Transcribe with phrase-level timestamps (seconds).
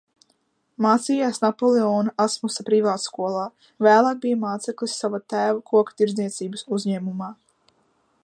[0.83, 3.43] Mācījās Napoleona Asmusa privātskolā,
[3.87, 7.29] vēlāk bija māceklis sava tēva koktirdzniecības uzņēmumā.